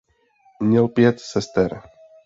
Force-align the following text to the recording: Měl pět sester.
Měl 0.63 0.87
pět 0.87 1.19
sester. 1.19 1.81